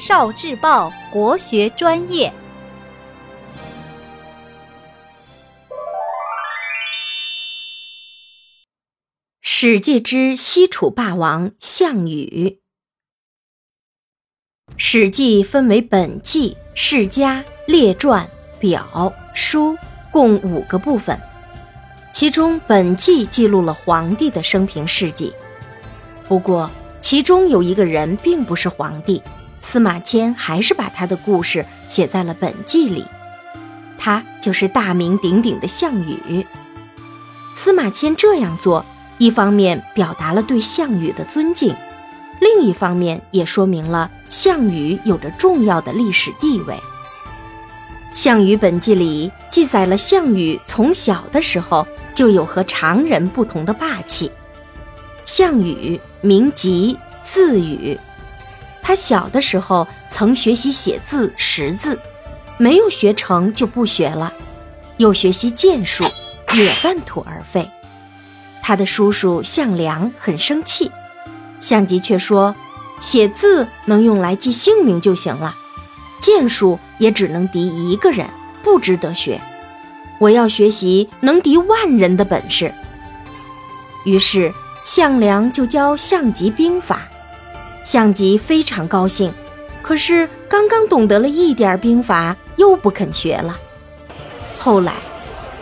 [0.00, 2.32] 少智报国学专业。
[9.42, 12.60] 史记之西楚霸王项羽。
[14.78, 18.26] 史记分为本纪、世家、列传、
[18.58, 19.76] 表、书，
[20.10, 21.20] 共五个部分。
[22.14, 25.30] 其中本纪记录了皇帝的生平事迹。
[26.24, 26.70] 不过，
[27.02, 29.22] 其中有一个人并不是皇帝，
[29.70, 33.04] 司马迁还是把他的故事写在了本纪里。
[33.96, 36.44] 他就是大名鼎鼎的项羽。
[37.54, 38.84] 司马迁这样做。
[39.18, 41.74] 一方面表达了对项羽的尊敬，
[42.40, 46.74] 另一方面也说明了项羽有着重要的历史地位。
[48.14, 54.32] 《项羽本纪》里记载了项羽从小的时候就有和常人不同的霸气。
[55.26, 57.96] 项羽名吉，字羽。
[58.90, 61.96] 他小的时候曾学习写字识字，
[62.58, 64.32] 没有学成就不学了，
[64.96, 66.02] 又学习剑术，
[66.54, 67.70] 也半途而废。
[68.60, 70.90] 他的叔叔项梁很生气，
[71.60, 72.52] 项籍却说
[72.98, 75.54] ：“写字能用来记姓名就行了，
[76.20, 78.26] 剑术也只能敌一个人，
[78.64, 79.40] 不值得学。
[80.18, 82.74] 我要学习能敌万人的本事。”
[84.04, 84.52] 于是
[84.84, 87.06] 项梁就教项籍兵法，
[87.84, 89.32] 项籍非常高兴，
[89.82, 93.56] 可是刚刚懂得了一点兵法，又不肯学了。
[94.58, 94.92] 后来。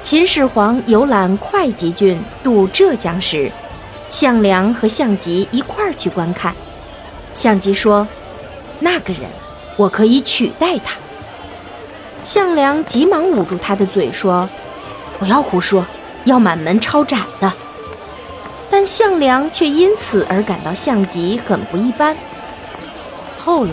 [0.01, 3.53] 秦始皇游览会稽郡渡浙江时，
[4.09, 6.55] 项梁和项籍一块儿去观看。
[7.35, 8.09] 项籍说
[8.81, 9.25] ：“那个人，
[9.77, 10.97] 我可以取代他。”
[12.25, 14.49] 项梁急忙捂住他的嘴说
[15.19, 15.85] ：“不要胡说，
[16.25, 17.53] 要满门抄斩的。”
[18.81, 22.17] 但项梁却因此而感到项籍很不一般。
[23.37, 23.73] 后来，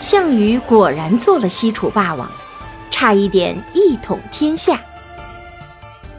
[0.00, 2.32] 项羽果然做了西楚霸王，
[2.90, 4.76] 差一点一统天下。《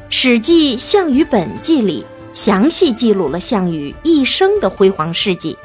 [0.09, 5.57] 史记·项羽本纪》里详细记录了项羽一生的辉煌事迹，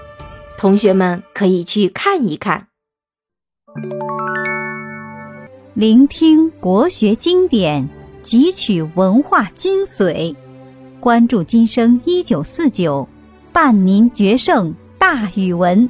[0.56, 2.69] 同学们可以去看一看。
[5.75, 7.91] 聆听国学经典，
[8.25, 10.34] 汲取文化精髓，
[11.00, 13.09] 关注今生一九四九，
[13.53, 15.88] 伴您决胜大语文。